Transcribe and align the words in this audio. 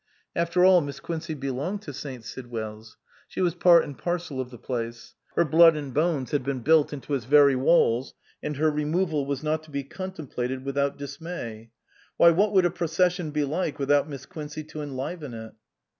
After 0.35 0.65
all, 0.65 0.81
Miss 0.81 0.99
Quincey 0.99 1.35
belonged 1.35 1.83
to 1.83 1.93
St. 1.93 2.23
Sidwell's; 2.25 2.97
she 3.27 3.39
was 3.39 3.53
part 3.53 3.83
and 3.83 3.95
parcel 3.95 4.41
of 4.41 4.49
the 4.49 4.57
place; 4.57 5.13
her 5.35 5.45
blood 5.45 5.75
and 5.77 5.93
bones 5.93 6.31
had 6.31 6.43
been 6.43 6.61
built 6.61 6.91
into 6.91 7.13
its 7.13 7.25
very 7.25 7.55
walls, 7.55 8.15
and 8.41 8.57
her 8.57 8.71
removal 8.71 9.27
was 9.27 9.43
not 9.43 9.61
to 9.61 9.69
be 9.69 9.83
contemplated 9.83 10.65
without 10.65 10.97
318 10.97 11.03
MISS 11.13 11.17
QUINCEY 11.17 11.29
STANDS 11.29 11.69
BACK 12.17 12.17
dismay. 12.17 12.17
Why, 12.17 12.29
what 12.31 12.51
would 12.51 12.65
a 12.65 12.71
procession 12.75 13.29
be 13.29 13.43
like 13.45 13.77
without 13.77 14.09
Miss 14.09 14.25
Quincey 14.25 14.63
to 14.63 14.81
enliven 14.81 15.35
it? 15.35 15.53